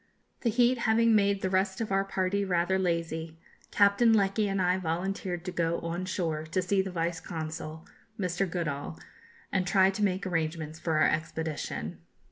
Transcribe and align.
The 0.39 0.49
heat 0.49 0.79
having 0.79 1.13
made 1.13 1.43
the 1.43 1.49
rest 1.51 1.79
of 1.79 1.91
our 1.91 2.03
party 2.03 2.43
rather 2.43 2.79
lazy, 2.79 3.37
Captain 3.69 4.13
Lecky 4.13 4.47
and 4.47 4.59
I 4.59 4.79
volunteered 4.79 5.45
to 5.45 5.51
go 5.51 5.77
on 5.81 6.05
shore 6.05 6.43
to 6.47 6.61
see 6.63 6.81
the 6.81 6.89
Vice 6.89 7.19
Consul, 7.19 7.85
Mr. 8.19 8.49
Goodall, 8.49 8.99
and 9.51 9.67
try 9.67 9.91
to 9.91 10.03
make 10.03 10.25
arrangements 10.25 10.79
for 10.79 10.97
our 10.97 11.07
expedition. 11.07 11.99